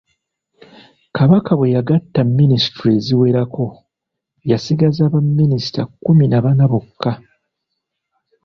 Kabaka 1.15 1.51
bwe 1.57 1.73
yagatta 1.75 2.19
minisitule 2.39 2.91
eziwerako 2.99 3.63
yasigaza 4.51 5.03
ba 5.13 5.19
minisita 5.39 5.81
kkumi 5.89 6.25
na 6.29 6.39
bana 6.45 6.63
bokka. 6.71 7.11